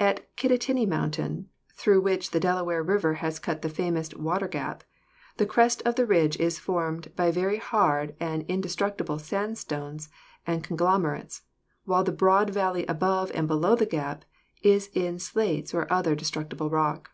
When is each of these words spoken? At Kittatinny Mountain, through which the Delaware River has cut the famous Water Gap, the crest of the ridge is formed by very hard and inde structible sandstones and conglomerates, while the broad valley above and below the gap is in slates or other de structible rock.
At 0.00 0.34
Kittatinny 0.36 0.84
Mountain, 0.84 1.48
through 1.74 2.00
which 2.00 2.32
the 2.32 2.40
Delaware 2.40 2.82
River 2.82 3.14
has 3.22 3.38
cut 3.38 3.62
the 3.62 3.68
famous 3.68 4.12
Water 4.12 4.48
Gap, 4.48 4.82
the 5.36 5.46
crest 5.46 5.80
of 5.82 5.94
the 5.94 6.04
ridge 6.06 6.36
is 6.38 6.58
formed 6.58 7.14
by 7.14 7.30
very 7.30 7.58
hard 7.58 8.16
and 8.18 8.42
inde 8.50 8.64
structible 8.68 9.20
sandstones 9.20 10.08
and 10.44 10.64
conglomerates, 10.64 11.42
while 11.84 12.02
the 12.02 12.10
broad 12.10 12.50
valley 12.52 12.84
above 12.86 13.30
and 13.32 13.46
below 13.46 13.76
the 13.76 13.86
gap 13.86 14.24
is 14.60 14.90
in 14.92 15.20
slates 15.20 15.72
or 15.72 15.86
other 15.88 16.16
de 16.16 16.24
structible 16.24 16.68
rock. 16.68 17.12